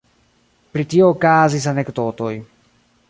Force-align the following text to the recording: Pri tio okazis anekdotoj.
Pri 0.77 0.85
tio 0.93 1.09
okazis 1.15 1.67
anekdotoj. 1.73 2.33